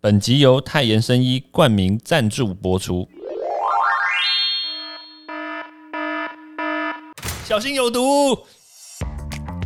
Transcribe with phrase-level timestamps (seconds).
[0.00, 3.08] 本集由泰妍生医冠名赞助播出。
[7.44, 8.38] 小心有毒！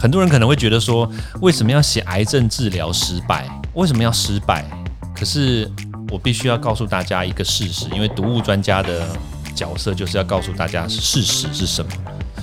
[0.00, 1.06] 很多人可能会觉得说，
[1.42, 3.46] 为什么要写癌症治疗失败？
[3.74, 4.64] 为什么要失败？
[5.14, 5.71] 可是
[6.08, 9.06] 我必须要告诉大家一个事实，因为毒物专家的
[9.54, 11.92] 角色就是要告诉大家事实是什么。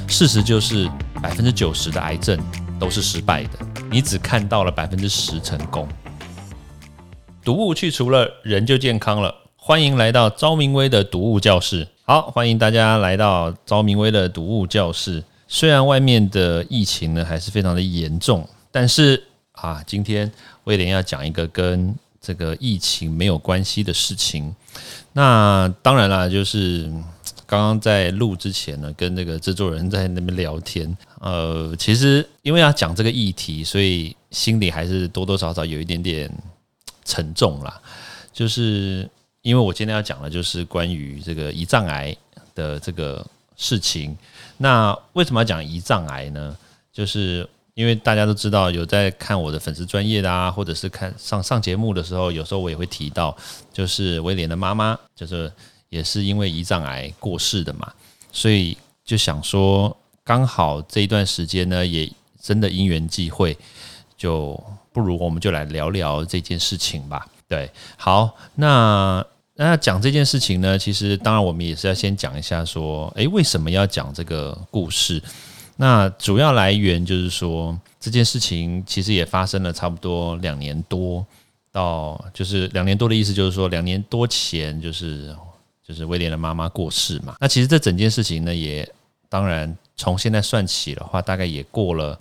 [0.08, 0.88] 事实就是
[1.24, 2.40] 百分之九十的癌症
[2.80, 3.58] 都是失败的，
[3.90, 5.88] 你只看到了百分之十成功。
[7.44, 9.34] 毒物去除了，人就健康了。
[9.56, 11.88] 欢迎来到昭明威的毒物教室。
[12.04, 15.24] 好，欢迎大家来到昭明威的毒物教室。
[15.48, 20.30] 虽然外面的疫情呢还是非常的严重，但是啊，今天
[20.66, 24.54] 威廉要讲一个跟这个疫情没有关系的事情。
[25.14, 26.92] 那当然啦，就是
[27.46, 30.96] 刚刚在录之前呢，跟那个制作人在那边聊天。
[31.22, 36.30] 呃，其实因为要讲这个议题，所以心里还是多多少少有一点点。
[37.10, 37.82] 沉重啦，
[38.32, 39.10] 就是
[39.42, 42.16] 因为我今天要讲的，就是关于这个胰脏癌
[42.54, 43.26] 的这个
[43.58, 44.16] 事情。
[44.58, 46.56] 那为什么要讲胰脏癌呢？
[46.94, 53.36] 就是因为大家都知道，有在看我的粉丝专业的啊，或者是看上上节目的时候，有时候我也会提到，
[53.74, 55.52] 就是威廉的妈妈，就是
[55.90, 57.92] 也是因为胰脏癌过世的嘛，
[58.32, 63.58] 所以就想说，刚好这一段时间呢，也真的因缘际会，
[64.16, 64.62] 就。
[64.92, 67.28] 不如我们就来聊聊这件事情吧。
[67.48, 75.22] 对，好，那那讲这件事情呢，其实当然我们也是要先讲一下，说，诶，为什么要讲这个故事？
[75.76, 81.26] 那主要来源就是说，这件事情其实也发生了差不多两年多，
[81.72, 85.36] 到就是两年多的意思，就是说两年多前，就是
[85.86, 87.36] 就是威廉的妈妈过世嘛。
[87.40, 88.88] 那其实这整件事情呢，也
[89.28, 92.20] 当然从现在算起的话，大概也过了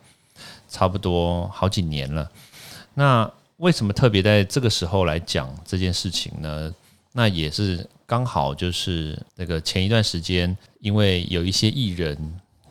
[0.71, 2.31] 差不多好几年了。
[2.99, 6.75] 那为什么特别在这个时候来讲这件事情呢？
[7.13, 12.19] 那也是刚好就是那个前一段时间，因为有一些艺人，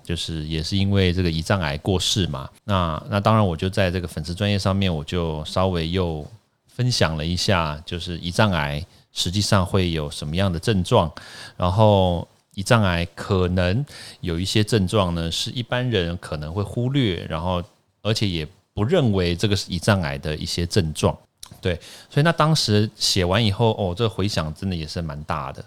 [0.03, 2.49] 就是也是因为这个胰脏癌过世嘛。
[2.65, 6.29] 那那当然我就在这个粉丝专业上面，我就稍微又
[6.67, 11.09] 分享了一下，就是胰脏癌实际上会有什么样的症状，
[11.55, 13.85] 然后胰脏癌可能
[14.19, 17.63] 有一些症状呢，是一般人可能会忽略，然后
[18.01, 18.45] 而且也。
[18.77, 21.17] 不认为这个是胰脏癌的一些症状，
[21.59, 21.73] 对，
[22.11, 25.65] 所以那当时写完以后，哦，这个回响真的也是蛮大的，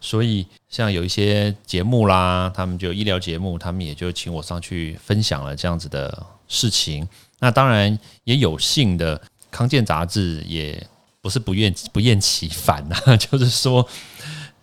[0.00, 7.06] 所以像有一些节目啦，他们就医疗节目，他们也就请我上去分享了这样子的事情。
[7.40, 10.82] 那当然也有幸的，康健杂志也
[11.20, 13.86] 不是不厌不厌其烦呐， 就是说，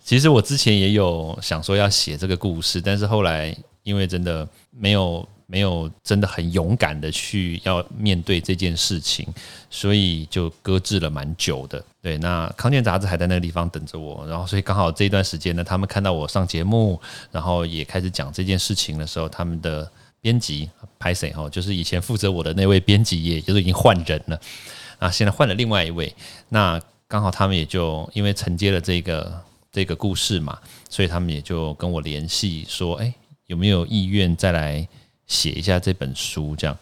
[0.02, 5.24] 其实我之前也有想说要写这个故事，但是后来因为真的没有。
[5.46, 9.26] 没有真的很勇敢的去要面对这件事情，
[9.68, 11.84] 所以就搁置了蛮久的。
[12.00, 17.00] 对，那康健杂志还在那个地方等着我，然后所以刚好这一段时间呢，他们看到我上节目，
[17.30, 19.90] 然后也开始讲这件事情的时候，他们的
[20.20, 24.40] 编辑拍谁哈，就是以前负责我的那位编辑，也就是已经换人了
[24.98, 26.14] 啊，现在换了另外一位。
[26.48, 33.12] 那刚好他们也就因为承接了这个这个故事嘛，所以他们也就跟我联系说，哎，
[33.46, 34.88] 有没有意愿再来？
[35.26, 36.76] 写一下这本书，这样，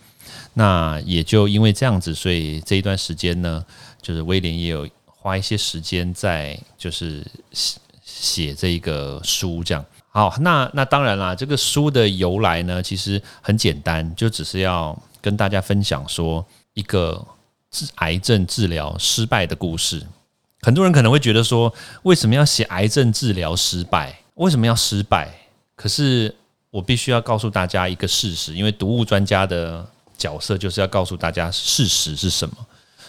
[0.54, 3.64] 那也就因为这样子，所以这一段时间呢，
[4.00, 9.84] 就是威廉也有花一些时间在就是写写这一个书，这样。
[10.10, 16.44] 好，那那当然啦，这个书的由来呢，其实很简单，就只是要跟大家分享说
[16.74, 17.24] 一个
[17.70, 20.02] 治癌症治疗失败的故事。
[20.62, 24.18] 很多人可能会觉得说，为什么要写癌症治疗失败？
[24.34, 25.32] 为什么要失败？
[25.76, 26.34] 可是。
[26.72, 32.56] 我必须要告诉大家一个事实，因为毒物专家的角色就是要告诉大家事实是什么。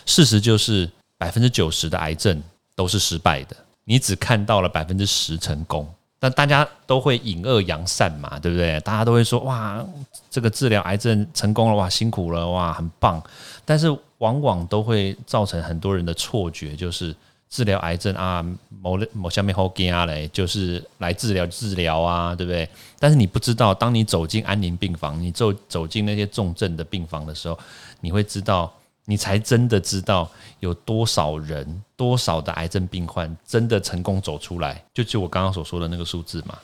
[0.05, 0.87] 事实就是
[1.17, 2.43] 百分之九十的癌症
[2.75, 5.89] 都是失败的，你只看到了百分之十成功。
[6.19, 8.77] 但大家都会引恶扬善嘛，对不对？
[8.81, 9.81] 大家都会说哇，
[10.29, 13.23] 这个治疗癌症成功了，哇，辛苦了，哇，很棒。
[13.63, 17.15] 但是往往都会造成很多人的错觉，就是。
[17.53, 18.43] 治疗癌症啊，
[18.81, 22.67] 某某下面好惊啊嘞，就是来治疗治疗啊，对不对？
[22.97, 27.59] 但是你不知道，当你走进安宁病房，你走走进那些重症的病房的时候，
[28.01, 28.73] 你会知道，
[29.05, 30.27] 你才真的知道
[30.61, 36.57] 有多少人，多少的癌症病患真的成功走出来，就就我刚刚所说的那个数字嘛。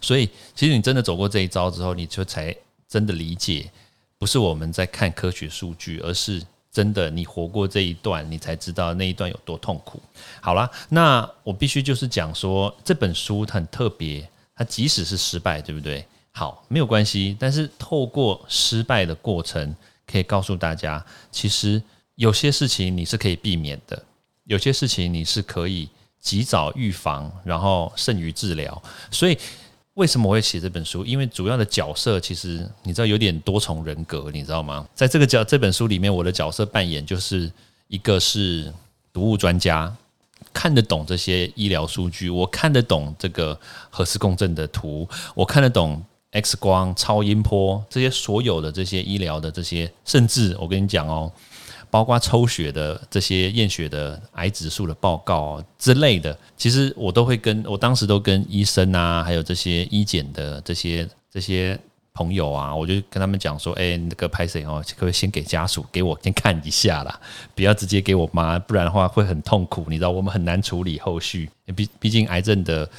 [0.00, 2.54] 所以，其实你真的走过这一招之后，你就才
[2.88, 3.68] 真的理解，
[4.16, 6.40] 不是我们在看科学数据，而是。
[6.70, 10.00] 真的，你活过这一段，你才知道那一段有多痛苦。
[10.40, 16.06] 好了，那我必须就是讲说这本书很特别，它即使是失败，对不对？
[16.30, 17.36] 好，没有关系。
[17.40, 19.74] 但是透过失败的过程，
[20.06, 21.82] 可以告诉大家，其实
[22.14, 24.00] 有些事情你是可以避免的，
[24.44, 25.88] 有些事情你是可以
[26.20, 28.82] 及早预防，然后胜于治疗。
[29.10, 29.36] 所以
[29.98, 31.04] 为什么我会写这本书？
[31.04, 34.86] 因为主要的角色其实你知道有点多重人格，你知道吗？
[34.94, 37.50] 在这个角这本书里面，我的角色扮演就是
[37.88, 38.72] 一个是
[39.12, 39.92] 毒物专家。
[40.52, 43.58] 看得懂这些医疗数据，我看得懂这个
[43.90, 46.00] 核磁共振的图，我看得懂
[46.30, 51.30] X 光、超音波这些所有的这些医疗的这些，甚至我跟你讲哦，
[51.90, 61.78] 包括抽血的这些验血的癌指数的报告之类的，其实我都会跟我当时都跟医生啊，还有这些医检的这些这些。
[62.14, 67.20] 朋友啊，我就跟他们讲说，哎，那个拍谁哦，可不可以先给家属给我先看一下啦，
[67.54, 71.48] 不要直接给我妈，不然的话会很痛苦，你知道，我们很难处理后续。
[71.76, 72.90] 毕毕竟癌症的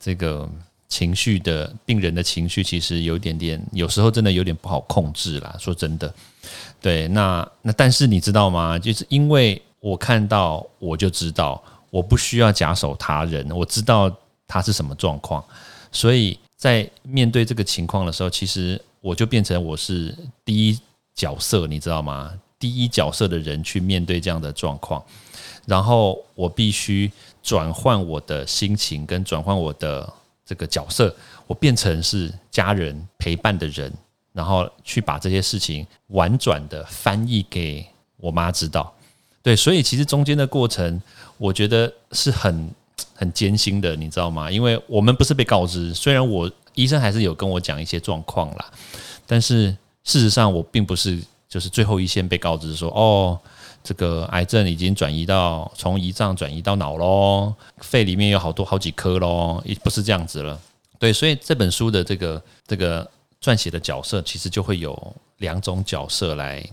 [0.00, 0.48] 这个
[0.92, 5.56] 情绪的病人的情绪，其实有点点，有时候真的有点不好控制啦。
[5.58, 6.12] 说真的，
[6.80, 8.78] 对，那那但是你知道吗？
[8.78, 14.14] 就是因为我看到，我就知道，我不需要假手他人，我知道
[14.46, 15.42] 他是什么状况，
[15.90, 16.38] 所以。
[16.62, 20.78] 在面对这个情况的时候，其实我就变成我是第一
[21.12, 22.32] 角色，你知道吗？
[22.56, 25.04] 第一角色的人去面对这样的状况，
[25.66, 27.10] 然后我必须
[27.42, 30.08] 转换我的心情，跟转换我的
[30.52, 31.16] 这个角色，
[31.46, 33.90] 我变成是家人陪伴的人，
[34.34, 37.86] 然后去把这些事情婉转的翻译给
[38.18, 38.94] 我妈知道。
[39.42, 41.00] 对，所以其实中间的过程，
[41.38, 42.70] 我觉得是很。
[43.14, 44.50] 很艰辛的，你知道吗？
[44.50, 48.70] 因为我们不是被告知，虽然我医生还是有跟我讲一些状况啦，
[49.26, 49.70] 但是
[50.04, 51.18] 事实上我并不是
[51.48, 53.40] 就是最后一线被告知说，哦，
[53.82, 60.60] 这个癌症已经转移到从胰脏转移到脑喽，肺里面有好多好几颗喽，也不是这样子了。
[60.98, 63.08] 对，所以这本书的这个这个
[63.42, 66.64] 撰写的角色，其实就会有两种角色来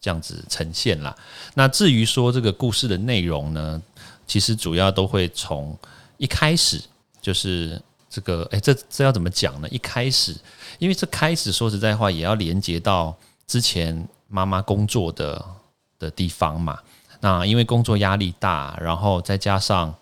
[0.00, 1.14] 这样子呈现啦。
[1.54, 3.82] 那至于说这个故事的内容呢？
[4.26, 5.74] 其实主要都会从
[6.18, 6.78] 一开始
[7.18, 7.80] 就是
[8.10, 9.68] 这个，哎，这这要怎么讲呢？
[9.70, 10.36] 一开始，
[10.78, 13.16] 因为这开始说实在话，也要连接到
[13.46, 15.42] 之前妈妈工作的
[15.98, 16.78] 的地方嘛。
[17.20, 19.94] 那因为工作压力大，然后再加上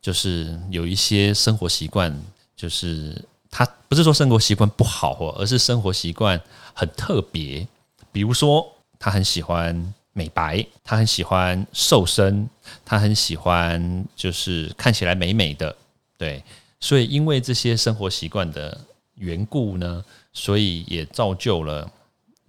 [0.00, 2.14] 就是有一些生活习惯，
[2.56, 6.40] 就是他不是说生活习惯不好哦，而是生活习惯
[6.72, 7.66] 很特别。
[8.12, 8.66] 比如说，
[8.98, 9.94] 他很喜欢。
[10.16, 12.48] 美白，他很喜欢瘦身，
[12.84, 15.76] 他很喜欢就是看起来美美的，
[16.16, 16.40] 对，
[16.78, 18.80] 所以因为这些生活习惯的
[19.16, 21.90] 缘故呢，所以也造就了，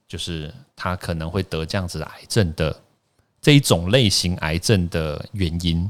[0.08, 2.80] 就是他可能会得这样子的癌症的
[3.46, 5.88] 这一种类型癌症的原因。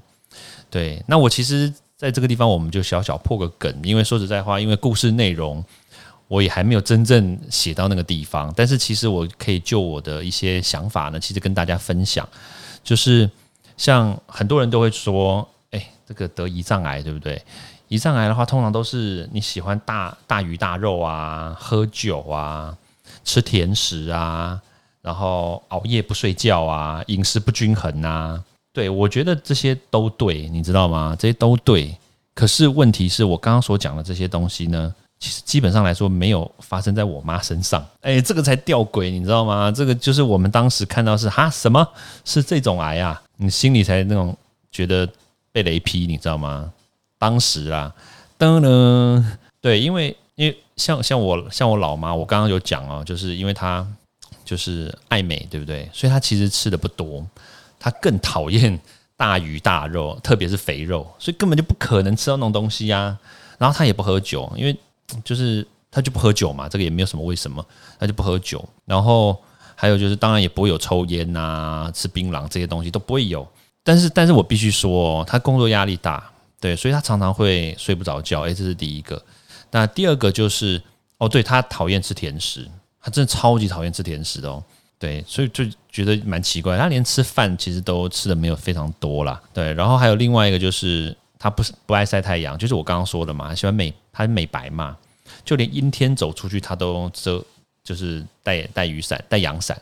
[0.69, 5.63] 对，那我其实在这个地方我们就小小破个梗，因为说实在话，因为故事内容。
[6.28, 12.28] 我也还没有真正写到那个地方，但是其实我可以就我的一些想法呢，其实跟大家分享，
[12.84, 13.30] 就是
[13.78, 17.40] 像很多人都会说，哎，这个得胰脏癌对不对？
[17.90, 22.75] 胰脏癌的话，通常都是你喜欢大大鱼大肉啊，喝酒啊，
[23.24, 24.60] 吃甜食啊，
[25.06, 28.44] 然后熬夜不睡觉啊，饮食不均衡啊。
[28.74, 31.16] 对我觉得这些都对，你知道吗？
[31.19, 31.96] 这些都对。
[32.34, 34.94] 可是问题是我刚刚所讲的这些东西呢？
[35.19, 37.86] 其实基本上来说，没有发生在我妈身上。
[38.02, 39.72] 哎，这个才吊诡，你知道吗？
[39.72, 41.88] 这个就是我们当时看到是哈什么
[42.25, 43.22] 是这种癌啊？
[43.38, 44.36] 你心里才那种
[44.72, 45.07] 觉得
[45.52, 46.69] 被雷劈，你知道吗？
[47.18, 47.94] 当时啊，
[48.38, 49.24] 噔噔，
[49.62, 53.88] 对，因为因为像像我像我老妈，我刚刚有讲哦，就是因为她
[54.45, 55.90] 就是爱美，对不对？
[55.92, 57.25] 所以他其实吃的不多，
[57.80, 58.80] 他更讨厌
[59.18, 63.18] 大鱼大肉，特别是肥肉，所以根本就不可能吃到那种东西呀。
[63.57, 64.78] 然后他也不喝酒，因为
[65.23, 67.66] 就是他就不喝酒嘛，这个也没有什么为什么，
[67.99, 68.64] 他就不喝酒。
[68.85, 69.42] 然后
[69.75, 73.47] 还有就是，当然也不会有抽烟呐、吃槟榔这些东西都不会有。
[73.83, 78.42] 但是，但是我必须说，他工作压力大，对，所以他常常会睡不着觉。
[78.42, 79.21] 诶，这是第一个。
[79.71, 80.81] 那第二个就是，
[81.18, 82.68] 哦，对他讨厌吃甜食，
[83.06, 84.62] 他真的超级讨厌吃甜食的哦。
[85.00, 89.40] 对，所以就觉得蛮奇怪，他连吃饭其实都吃的没有非常多啦。
[89.54, 93.94] 对，然后还有另外一个就是，他不是不爱晒太阳，就是我刚刚说的嘛，喜欢美。
[94.18, 94.95] 他美白嘛，
[95.44, 97.44] 就连阴天走出去，他都遮，
[97.83, 99.78] 就是带带雨伞、带阳伞。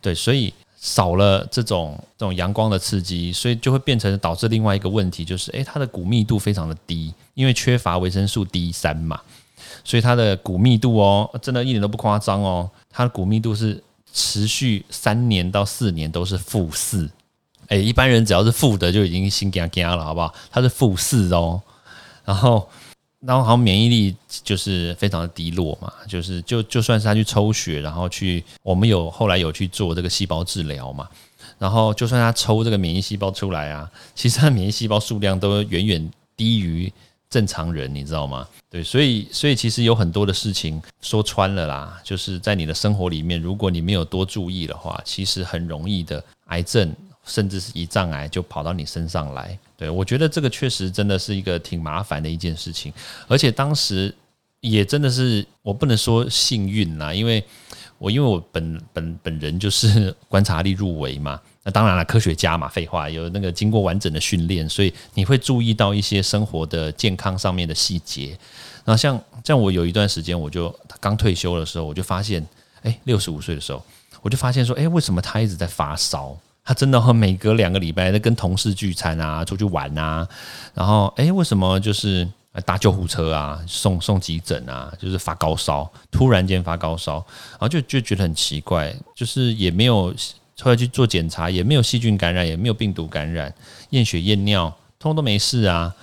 [0.00, 9.20] 对，所以少了这种这种阳光的刺激，所以就会变成导致另外一个问题，就是诶，它的骨密度非常的低，因为缺乏维生素 D 三嘛，
[9.84, 17.10] 所以它的骨密度哦，真的一点都不夸张哦，它的骨密度是持续三年到四年都是负四。
[17.68, 20.34] 诶，一般人只要是负的就已经心惊惊了，好不好？
[20.50, 21.60] 它是负四哦，
[22.24, 22.68] 然后。
[23.24, 31.08] 然后好像免疫力就是非常的低落嘛，就是就就算是他去抽血，然后去我们有后来有去做这个细胞治疗嘛，
[31.56, 36.92] 然后就算他抽这个免疫细胞出来啊，其实他免疫细胞数量都远远低于
[37.32, 38.46] 正常人，你知道吗？
[38.68, 49.58] 对，所以所以其实有很多的事情说穿了啦，就是在你的生活里面，如果你没有多注意的话，其实很容易的癌症甚至是胰脏癌就跑到你身上来。
[49.78, 52.92] 对我觉得这个确实真的是一个挺麻烦的一件事情，
[53.26, 54.14] 而且当时
[54.60, 57.42] 也真的是我不能说幸运啦，因为
[57.96, 61.40] 我因为我本本本人就是观察力入围嘛。
[61.64, 68.36] 那当然了，科学家嘛，废话，有那个经过完整的训练，所以你会注意到一些生活的健康上面的细节。
[68.84, 72.44] 那像像我有一段时间，我就刚退休的时候，我就发现，
[72.82, 73.80] 哎，六十五岁的时候，
[74.22, 76.36] 我就发现说，哎，为什么他一直在发烧？
[76.64, 80.26] 他真的和每隔两个礼拜在跟同事聚餐啊，出去玩啊，
[80.74, 82.28] 然后，哎，为什么就是
[82.64, 90.12] 搭救护车啊，送送急诊啊，就是发高烧，突然间发高烧，然后就就觉得很奇怪，就是也没有。
[90.60, 93.52] 后来去做检查，也没有细菌感染，也没有病毒感染，
[93.90, 94.68] 验血验尿，
[94.98, 95.94] 通通都没事啊。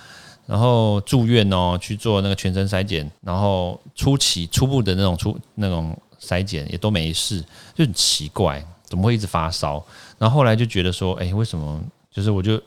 [0.46, 7.40] 然后住院哦，去做那个全身筛检，然后初期初步的那种初那种筛检也都没事，
[7.72, 9.80] 就很奇怪，怎么会一直发烧？
[10.18, 11.80] 然后后来就觉得说，哎，为什么？
[12.10, 12.60] 就是我就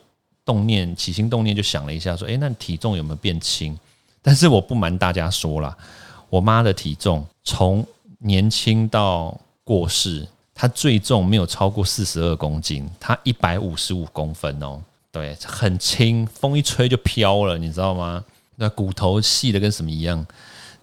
[0.46, 3.78] 动念起心动念，就想了一下，说，哎，那体重有没有变轻？
[4.22, 5.76] 但是我不瞒大家说了，
[6.30, 7.86] 我妈的体重从
[8.20, 10.26] 年轻到过世。
[10.54, 14.80] 他最重没有超过四十二公斤，他一百五十五公分哦，
[15.10, 18.24] 对，很轻，风一吹就飘了，你知道吗？
[18.54, 20.24] 那骨头细的跟什么一样，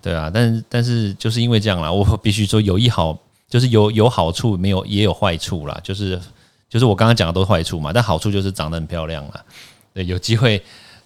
[0.02, 3.18] 对啊，但是但是就是因为这样啦，我必须说有一好，
[3.50, 6.20] 就是有有好处，没有也有坏处啦，就是
[6.70, 9.42] 就是我刚刚讲的都是坏处嘛，但好处就是长得很漂亮啦。
[9.94, 10.62] 对，有机会，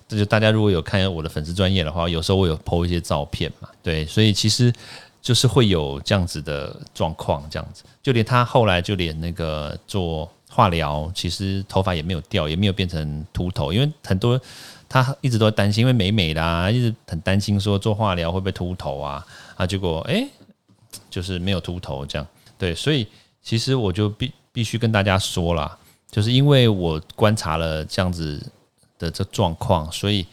[0.07, 4.73] 这就大家如果有看我的粉丝专业的话，有时候我有 PO 一些照片嘛，对，所以其实。
[5.25, 14.39] 就是会有这样子的状况，这样子，就连他后来就连那个做化疗，其实头发也没有掉，也没有变成秃头，因为很多
[14.87, 20.27] 他一直都担心，因为美美的啊，一直很担心说做化疗会不会秃头啊啊，结果哎，
[21.09, 22.27] 就是没有秃头这样，
[22.59, 23.07] 对，所以
[23.41, 25.75] 其实我就必必须跟大家说了，
[26.11, 28.39] 就是因为我观察了这样子
[28.99, 30.23] 的这状况，所以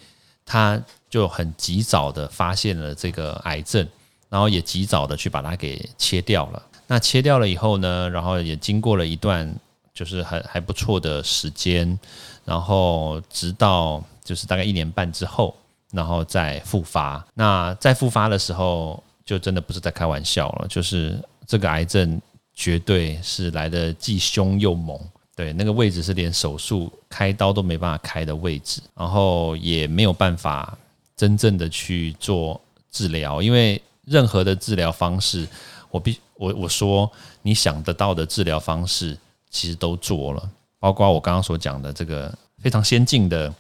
[0.45, 3.89] 他就很及早的发现了这个癌症。
[4.33, 6.63] 然后也及早的去把它给切掉了。
[6.87, 9.55] 那切掉了以后呢，然后也经过了一段
[9.93, 11.99] 就是很还不错的时间，
[12.43, 15.55] 然后直到就是大概一年半之后，
[15.91, 17.23] 然后再复发。
[17.35, 22.19] 那在复发的时候，就真的不是在开玩笑了，就是这个癌症
[22.55, 24.99] 绝对是来的既凶又猛。
[25.37, 30.77] 对，那个位置是连手术开刀都没办法开的位置，然后也没有办法
[31.15, 32.59] 真正的去做
[32.91, 33.79] 治疗，因为。
[34.07, 35.47] 任何的治疗方式，
[35.91, 37.11] 我必我我说
[37.43, 39.17] 你想得到的治疗方式，
[39.51, 43.53] 其实都做了，包括我刚刚所讲的这个非常先进的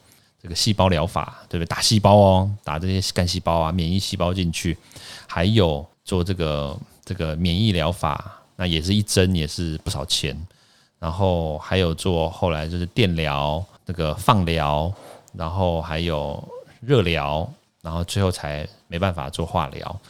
[0.43, 1.67] 这个细胞疗法，对不对？
[1.67, 4.77] 打细胞哦，打这些干细胞啊，免疫细胞进去，
[5.29, 10.37] 还有做这个这个免疫疗法，那也是一针也是不少钱，
[10.99, 14.93] 然后还有做后来就是电疗、这个放疗，
[15.35, 16.43] 然后还有
[16.81, 17.49] 热疗，
[17.81, 20.01] 然后最后才没办法做化疗。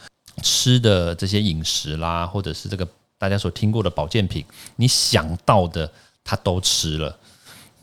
[0.41, 2.87] 吃的这些饮食啦，或者是这个
[3.17, 4.43] 大家所听过的保健品，
[4.75, 5.89] 你想到的
[6.23, 7.15] 他都吃了。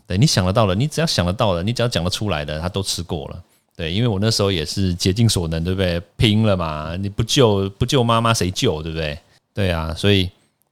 [0.07, 3.42] 对，你想得到的，你只要想得到的，你只要讲得出来的，他都吃过了。
[3.76, 6.02] 对，因为我那时候也是竭尽所能，对不对？
[6.16, 6.97] 拼了嘛！
[6.97, 9.19] 你不救不救妈妈谁救，对不对？
[9.54, 10.28] 对啊，所以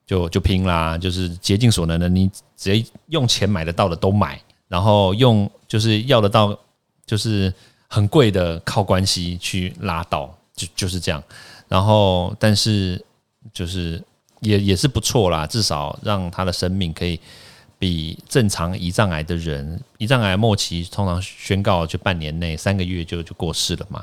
[0.06, 6.58] 就就拼啦，就是竭尽所能的，你只要用钱买得到的都买，然后用就是要得到，
[7.06, 7.52] 就是
[7.86, 11.22] 很贵的靠关系去拉到，就就是这样。
[11.68, 13.04] 然后，但是
[13.52, 14.02] 就是
[14.40, 17.20] 也也是不错啦，至少让他的生命可以
[17.78, 24.02] 比正常胰脏癌的人，胰脏癌末期通常宣告就半年内三个月就就过世了嘛，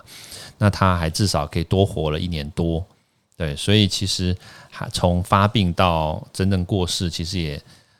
[0.60, 2.86] 那他还至少可以多活了一年多，
[3.36, 4.38] 对，所以其实
[4.70, 7.60] 还从发病到真正过世，其实也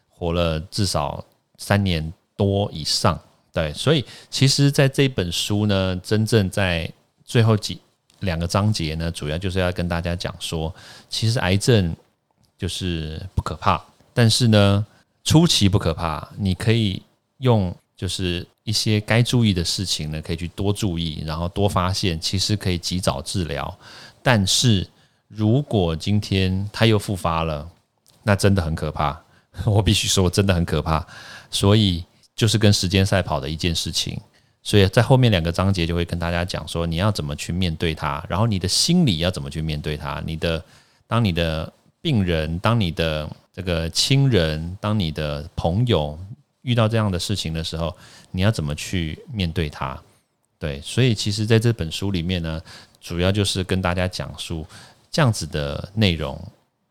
[0.10, 1.26] 活了至少
[1.58, 3.20] 三年多以上，
[3.52, 6.90] 对，所以其实在这本书呢，真正在
[7.26, 7.80] 最后几。
[8.22, 10.74] 两个章节呢，主要就是要跟大家讲说，
[11.10, 11.96] 其实癌症
[12.58, 14.86] 就是不可怕，但是呢，
[15.24, 17.02] 初期不可怕，你可以
[17.40, 23.78] 用就是一些该注意的事情呢，可以去多注意，然后多发现，其实可以及早治疗。
[24.24, 24.88] 但是
[25.28, 27.70] 如果今天他又复发了，
[28.24, 29.22] 那真的很可怕，
[29.66, 31.06] 我必须说， 真的很可怕。
[31.52, 32.04] 所以
[32.36, 34.20] 就是跟时间赛跑的一件事情。
[34.66, 40.22] 所以在后面两个章节就会跟大家讲说，你要怎么去面对它，然后你的心理要怎么去面对它。
[40.26, 40.66] 你的
[41.06, 46.20] 当你的病人，当你的这个亲人，当你的朋友
[46.64, 47.96] 遇到这样的事情的时候，
[48.32, 49.96] 你要怎么去面对它？
[50.58, 52.60] 对，所以其实在这本书里面呢，
[53.00, 54.66] 主要就是跟大家讲述
[55.12, 56.44] 这样子的内容，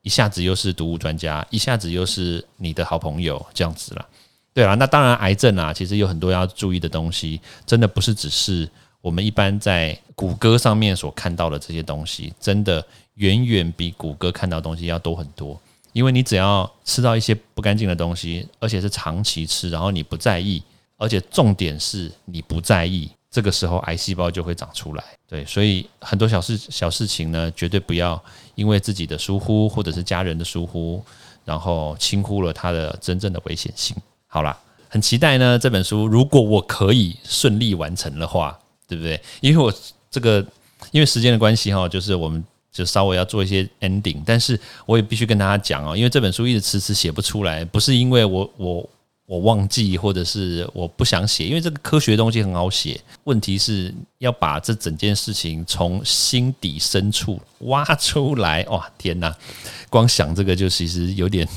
[0.02, 4.08] 一下子又是读物专家，一下子又是你的好朋友，这样子了。
[4.54, 8.68] 对啊，那当然，癌症啊，其实有很多要注意的东西，真的不是只是
[9.00, 15.60] 我们一般在谷歌上面所看到的这些东西，真的远远比谷歌看到东西要多很多。
[15.92, 20.62] 因为你只要吃到一些不干净的东西，而且是长期吃，然后你不在意，
[20.98, 25.04] 而且重点是你不在意，这个时候癌细胞就会长出来。
[25.28, 28.22] 对，所以很多小事小事情呢，绝对不要
[28.54, 31.04] 因为自己的疏忽或者是家人的疏忽，
[31.44, 33.96] 然后轻忽了它的真正的危险性。
[34.34, 35.56] 好啦，很期待呢。
[35.56, 39.20] 这本书如果我可以顺利完成的话，对不对？
[39.40, 39.72] 因为我
[40.10, 40.44] 这个
[40.90, 48.90] 因为时间的关系哈，就是我们就稍微要做一些 ending，但是我也必须跟大家讲哦，因为这本书一直迟迟写不出来，不是因为我我
[49.26, 58.64] 我忘记或者是我不想写，因为这个科学东西很好写，问题是要把这整件事情从心底深处挖出来。
[58.64, 59.32] 哇，天哪！
[59.88, 61.48] 光想这个就其实有点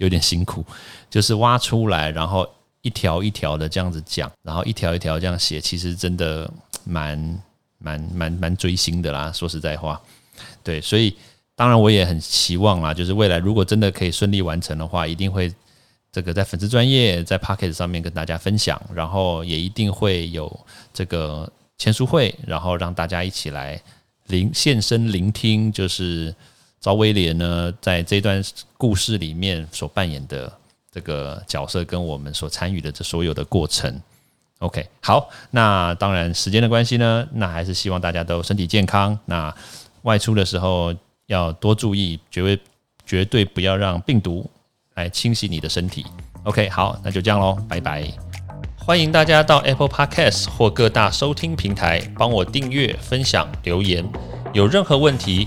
[0.00, 0.64] 有点辛苦。
[1.08, 2.48] 就是挖出来，然后
[2.82, 6.50] 一条一条的这样子讲，然后一条一条这样写，其实真的
[6.84, 7.42] 蛮
[7.78, 9.32] 蛮蛮蛮追星的啦。
[9.32, 10.00] 说实在话，
[10.62, 11.16] 对，所以
[11.54, 15.52] 当然我也很期望啦，就是未来如果真的可以顺利完成的话，一定会
[16.12, 20.48] 这个在粉丝专业在 p o c k e t 上面跟大家分享，然后也一定会有
[20.94, 23.80] 这个签书会，然后让大家一起来
[24.26, 26.34] 聆现身聆听，就是
[26.80, 28.42] 赵威廉呢在这段
[28.76, 30.52] 故事里面所扮演的。
[30.92, 34.02] 这个角色跟我们所参与的这所有的过程
[34.58, 39.16] ，OK，好，那当然时间的关系呢，那还是希望大家都身体健康。
[39.24, 39.54] 那
[40.02, 40.92] 外出的时候
[41.26, 42.60] 要多注意，绝对
[43.06, 44.50] 绝对不要让病毒
[44.96, 46.04] 来侵袭你的身体。
[46.42, 48.04] OK，好，那就这样喽，拜拜。
[48.76, 54.04] 欢迎大家到 Apple Podcast 或各大收听平台帮我订阅、分享、留言。
[54.52, 55.46] 有任何问题